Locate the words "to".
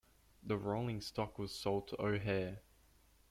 1.89-2.01